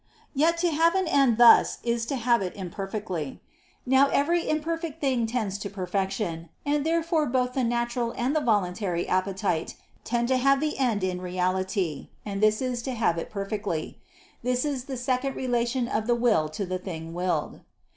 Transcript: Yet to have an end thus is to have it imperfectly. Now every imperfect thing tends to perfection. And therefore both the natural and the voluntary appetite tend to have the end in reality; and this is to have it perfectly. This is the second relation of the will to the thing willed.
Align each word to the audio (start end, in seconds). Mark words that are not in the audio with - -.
Yet 0.33 0.57
to 0.65 0.71
have 0.71 0.95
an 0.95 1.07
end 1.07 1.37
thus 1.37 1.77
is 1.83 2.07
to 2.07 2.15
have 2.15 2.41
it 2.41 2.55
imperfectly. 2.55 3.39
Now 3.85 4.07
every 4.07 4.49
imperfect 4.49 4.99
thing 4.99 5.27
tends 5.27 5.59
to 5.59 5.69
perfection. 5.69 6.49
And 6.65 6.83
therefore 6.83 7.27
both 7.27 7.53
the 7.53 7.63
natural 7.63 8.09
and 8.17 8.35
the 8.35 8.41
voluntary 8.41 9.07
appetite 9.07 9.75
tend 10.03 10.27
to 10.29 10.37
have 10.37 10.59
the 10.59 10.75
end 10.79 11.03
in 11.03 11.21
reality; 11.21 12.09
and 12.25 12.41
this 12.41 12.63
is 12.63 12.81
to 12.81 12.93
have 12.93 13.19
it 13.19 13.29
perfectly. 13.29 13.99
This 14.41 14.65
is 14.65 14.85
the 14.85 14.97
second 14.97 15.35
relation 15.35 15.87
of 15.87 16.07
the 16.07 16.15
will 16.15 16.49
to 16.49 16.65
the 16.65 16.79
thing 16.79 17.13
willed. 17.13 17.59